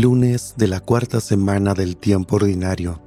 Lunes 0.00 0.52
de 0.58 0.68
la 0.68 0.80
cuarta 0.80 1.20
semana 1.20 1.72
del 1.72 1.96
tiempo 1.96 2.36
ordinario. 2.36 3.00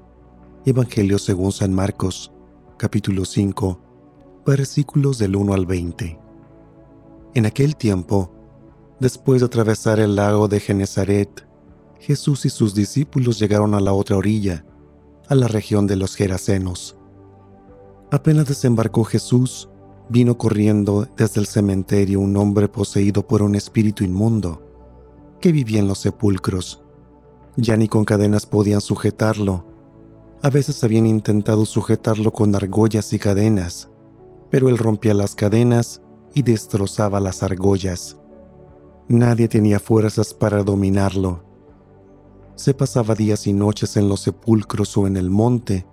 Evangelio 0.65 1.19
según 1.19 1.51
San 1.51 1.71
Marcos, 1.71 2.31
capítulo 2.77 3.25
5, 3.25 3.79
versículos 4.43 5.19
del 5.19 5.35
1 5.35 5.53
al 5.53 5.67
20. 5.67 6.19
En 7.35 7.45
aquel 7.45 7.75
tiempo, 7.75 8.33
después 8.99 9.41
de 9.41 9.45
atravesar 9.45 9.99
el 9.99 10.15
lago 10.15 10.47
de 10.47 10.59
Genezaret, 10.59 11.47
Jesús 11.99 12.45
y 12.45 12.49
sus 12.49 12.73
discípulos 12.73 13.37
llegaron 13.37 13.75
a 13.75 13.79
la 13.79 13.93
otra 13.93 14.17
orilla, 14.17 14.65
a 15.27 15.35
la 15.35 15.47
región 15.47 15.85
de 15.85 15.95
los 15.95 16.15
Gerasenos. 16.15 16.97
Apenas 18.09 18.47
desembarcó 18.47 19.03
Jesús, 19.03 19.69
vino 20.09 20.39
corriendo 20.39 21.07
desde 21.15 21.39
el 21.39 21.45
cementerio 21.45 22.19
un 22.19 22.35
hombre 22.35 22.67
poseído 22.67 23.27
por 23.27 23.43
un 23.43 23.53
espíritu 23.53 24.03
inmundo, 24.03 24.68
que 25.39 25.51
vivía 25.51 25.79
en 25.79 25.87
los 25.87 25.99
sepulcros. 25.99 26.83
Ya 27.55 27.77
ni 27.77 27.87
con 27.87 28.05
cadenas 28.05 28.45
podían 28.45 28.81
sujetarlo. 28.81 29.65
A 30.41 30.49
veces 30.49 30.83
habían 30.83 31.05
intentado 31.05 31.65
sujetarlo 31.65 32.31
con 32.31 32.55
argollas 32.55 33.11
y 33.13 33.19
cadenas, 33.19 33.89
pero 34.49 34.69
él 34.69 34.77
rompía 34.77 35.13
las 35.13 35.35
cadenas 35.35 36.01
y 36.33 36.43
destrozaba 36.43 37.19
las 37.19 37.43
argollas. 37.43 38.17
Nadie 39.07 39.47
tenía 39.47 39.79
fuerzas 39.79 40.33
para 40.33 40.63
dominarlo. 40.63 41.43
Se 42.55 42.73
pasaba 42.73 43.15
días 43.15 43.47
y 43.47 43.53
noches 43.53 43.97
en 43.97 44.07
los 44.07 44.21
sepulcros 44.21 44.95
o 44.97 45.07
en 45.07 45.17
el 45.17 45.29
monte, 45.29 45.85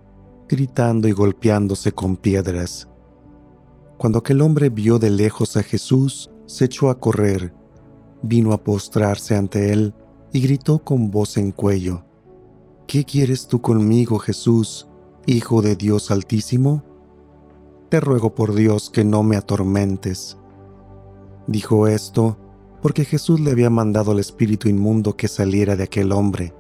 gritando 0.49 1.09
y 1.09 1.13
golpeándose 1.13 1.93
con 1.93 2.17
piedras. 2.17 2.89
Cuando 3.99 4.19
aquel 4.19 4.43
hombre 4.43 4.69
vio 4.69 4.99
de 4.99 5.11
lejos 5.11 5.57
a 5.57 5.63
Jesús, 5.63 6.31
se 6.47 6.67
echó 6.67 6.91
a 6.91 7.01
correr, 7.01 7.55
vino 8.23 8.53
a 8.53 8.63
postrarse 8.63 9.37
ante 9.37 9.73
él 9.73 9.95
y 10.33 10.41
gritó 10.41 10.79
con 10.79 11.11
voz 11.11 11.37
en 11.37 11.53
cuello, 11.53 12.05
¿Qué 12.87 13.05
quieres 13.05 13.49
tú 13.49 13.61
conmigo, 13.61 14.19
Jesús, 14.19 14.87
Hijo 15.27 15.61
de 15.61 15.75
Dios 15.75 16.13
Altísimo? 16.13 16.85
Te 17.89 17.99
ruego 17.99 18.35
por 18.35 18.55
Dios 18.55 18.91
que 18.91 19.03
no 19.03 19.25
me 19.25 19.37
atormentes. 19.37 20.39
Dijo 21.49 21.89
esto 21.89 22.39
porque 22.81 23.05
Jesús 23.05 23.41
le 23.41 23.51
había 23.51 23.71
mandado 23.71 24.13
al 24.13 24.21
espíritu 24.21 24.69
inmundo 24.69 25.17
que 25.17 25.27
saliera 25.27 25.75
de 25.75 25.83
aquel 25.83 26.13
hombre. 26.13 26.55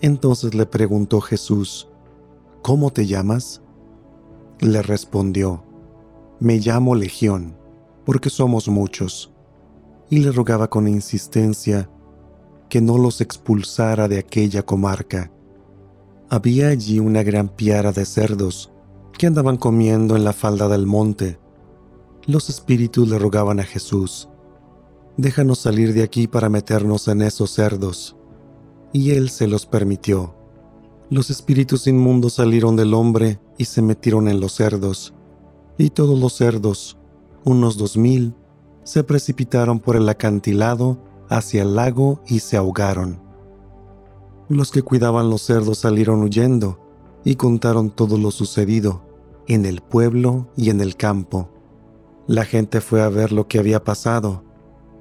Entonces 0.00 0.54
le 0.54 0.66
preguntó 0.66 1.20
Jesús, 1.20 1.88
¿Cómo 2.62 2.92
te 2.92 3.06
llamas? 3.06 3.62
Le 4.60 4.82
respondió, 4.82 5.64
me 6.38 6.58
llamo 6.58 6.94
Legión, 6.94 7.56
porque 8.04 8.30
somos 8.30 8.68
muchos. 8.68 9.31
Y 10.10 10.18
le 10.18 10.32
rogaba 10.32 10.68
con 10.68 10.88
insistencia 10.88 11.88
que 12.68 12.80
no 12.80 12.98
los 12.98 13.20
expulsara 13.20 14.08
de 14.08 14.18
aquella 14.18 14.62
comarca. 14.62 15.30
Había 16.28 16.68
allí 16.68 16.98
una 16.98 17.22
gran 17.22 17.48
piara 17.48 17.92
de 17.92 18.04
cerdos 18.04 18.72
que 19.18 19.26
andaban 19.26 19.56
comiendo 19.56 20.16
en 20.16 20.24
la 20.24 20.32
falda 20.32 20.68
del 20.68 20.86
monte. 20.86 21.38
Los 22.26 22.48
espíritus 22.48 23.08
le 23.08 23.18
rogaban 23.18 23.60
a 23.60 23.64
Jesús, 23.64 24.28
déjanos 25.16 25.58
salir 25.58 25.92
de 25.92 26.02
aquí 26.02 26.26
para 26.26 26.48
meternos 26.48 27.08
en 27.08 27.22
esos 27.22 27.50
cerdos. 27.50 28.16
Y 28.92 29.10
él 29.10 29.30
se 29.30 29.46
los 29.46 29.66
permitió. 29.66 30.34
Los 31.10 31.30
espíritus 31.30 31.86
inmundos 31.86 32.34
salieron 32.34 32.76
del 32.76 32.94
hombre 32.94 33.40
y 33.58 33.66
se 33.66 33.82
metieron 33.82 34.28
en 34.28 34.40
los 34.40 34.52
cerdos 34.52 35.14
y 35.78 35.90
todos 35.90 36.18
los 36.18 36.34
cerdos, 36.34 36.98
unos 37.44 37.76
dos 37.76 37.96
mil, 37.96 38.34
se 38.84 39.04
precipitaron 39.04 39.80
por 39.80 39.96
el 39.96 40.08
acantilado 40.08 40.98
hacia 41.28 41.62
el 41.62 41.76
lago 41.76 42.20
y 42.26 42.40
se 42.40 42.56
ahogaron. 42.56 43.20
Los 44.48 44.70
que 44.70 44.82
cuidaban 44.82 45.30
los 45.30 45.42
cerdos 45.42 45.78
salieron 45.78 46.22
huyendo 46.22 46.78
y 47.24 47.36
contaron 47.36 47.90
todo 47.90 48.18
lo 48.18 48.30
sucedido 48.30 49.02
en 49.46 49.64
el 49.64 49.80
pueblo 49.80 50.48
y 50.56 50.70
en 50.70 50.80
el 50.80 50.96
campo. 50.96 51.48
La 52.26 52.44
gente 52.44 52.80
fue 52.80 53.02
a 53.02 53.08
ver 53.08 53.32
lo 53.32 53.48
que 53.48 53.58
había 53.58 53.82
pasado. 53.82 54.44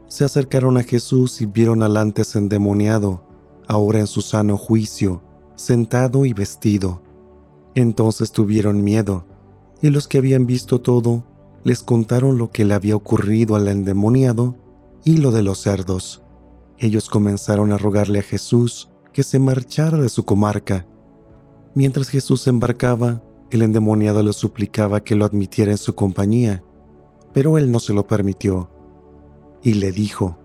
Se 0.08 0.24
acercaron 0.24 0.78
a 0.78 0.84
Jesús 0.84 1.42
y 1.42 1.46
vieron 1.46 1.84
al 1.84 1.98
antes 1.98 2.36
endemoniado, 2.36 3.24
ahora 3.68 4.00
en 4.00 4.08
su 4.08 4.22
sano 4.22 4.58
juicio, 4.58 5.22
sentado 5.56 6.26
y 6.26 6.34
vestido. 6.34 7.02
Entonces 7.76 8.32
tuvieron 8.32 8.84
miedo 8.84 9.26
y 9.82 9.90
los 9.90 10.08
que 10.08 10.18
habían 10.18 10.46
visto 10.46 10.82
todo 10.82 11.24
les 11.64 11.84
contaron 11.84 12.38
lo 12.38 12.52
que 12.52 12.66
le 12.66 12.74
había 12.74 12.96
ocurrido 12.96 13.56
al 13.56 13.68
endemoniado 13.68 14.58
y 15.04 15.18
lo 15.18 15.32
de 15.32 15.44
los 15.44 15.60
cerdos. 15.60 16.24
Ellos 16.78 17.10
comenzaron 17.10 17.72
a 17.72 17.78
rogarle 17.78 18.20
a 18.20 18.24
Jesús 18.24 18.90
que 19.14 19.24
se 19.24 19.40
marchara 19.40 19.98
de 19.98 20.10
su 20.10 20.26
comarca. 20.26 20.88
Mientras 21.76 22.10
Jesús 22.10 22.48
embarcaba, 22.48 23.24
el 23.52 23.62
endemoniado 23.62 24.24
le 24.24 24.34
suplicaba 24.34 25.04
que 25.04 25.16
lo 25.16 25.26
admitiera 25.26 25.72
en 25.72 25.78
su 25.78 25.94
compañía, 25.94 26.64
pero 27.34 27.58
él 27.58 27.72
no 27.72 27.80
se 27.80 27.94
lo 27.94 28.08
permitió. 28.08 28.70
Y 29.62 29.76
le 29.76 29.92
dijo, 29.92 30.38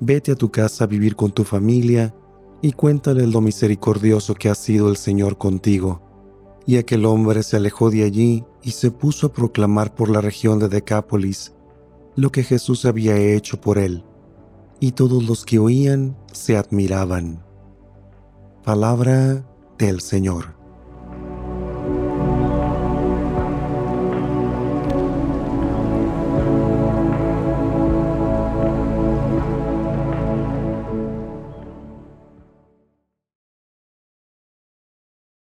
Vete 0.00 0.32
a 0.32 0.36
tu 0.36 0.50
casa 0.50 0.84
a 0.84 0.86
vivir 0.86 1.16
con 1.16 1.30
tu 1.30 1.44
familia 1.44 2.14
y 2.60 2.72
cuéntale 2.72 3.26
lo 3.26 3.40
misericordioso 3.40 4.34
que 4.34 4.48
ha 4.48 4.54
sido 4.54 4.88
el 4.88 4.96
Señor 4.96 5.38
contigo 5.38 6.05
y 6.66 6.76
aquel 6.76 7.06
hombre 7.06 7.42
se 7.42 7.56
alejó 7.56 7.90
de 7.90 8.02
allí 8.02 8.44
y 8.62 8.72
se 8.72 8.90
puso 8.90 9.28
a 9.28 9.32
proclamar 9.32 9.94
por 9.94 10.10
la 10.10 10.20
región 10.20 10.58
de 10.58 10.68
Decápolis 10.68 11.52
lo 12.16 12.32
que 12.32 12.42
Jesús 12.42 12.84
había 12.86 13.16
hecho 13.16 13.60
por 13.60 13.78
él, 13.78 14.02
y 14.80 14.92
todos 14.92 15.22
los 15.24 15.44
que 15.44 15.58
oían 15.58 16.16
se 16.32 16.56
admiraban. 16.56 17.44
Palabra 18.64 19.46
del 19.78 20.00
Señor. 20.00 20.55